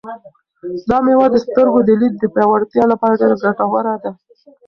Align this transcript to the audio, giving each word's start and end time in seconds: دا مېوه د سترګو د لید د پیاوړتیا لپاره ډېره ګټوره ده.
دا 0.89 0.97
مېوه 1.05 1.27
د 1.31 1.35
سترګو 1.45 1.79
د 1.87 1.89
لید 2.01 2.13
د 2.19 2.23
پیاوړتیا 2.35 2.83
لپاره 2.91 3.19
ډېره 3.21 3.35
ګټوره 3.43 3.93
ده. 4.03 4.11